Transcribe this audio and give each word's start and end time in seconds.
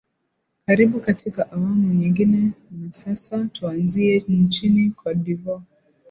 karibu 0.65 0.99
katika 0.99 1.51
awamu 1.51 1.93
nyingine 1.93 2.51
na 2.71 2.93
sasa 2.93 3.45
tuanzie 3.45 4.25
nchini 4.27 4.89
cote 4.89 5.15
de 5.19 5.33
voire 5.33 5.63